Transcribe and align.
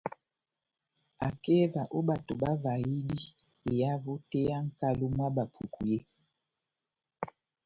Akeva 1.27 1.81
ó 1.97 1.99
bato 2.07 2.33
bavahidi 2.41 3.23
ehavo 3.75 4.13
tɛ́h 4.29 4.43
yá 4.49 4.57
nʼkalo 4.67 5.05
mwá 5.15 5.27
Bapuku 5.35 5.79
yé. 5.91 5.99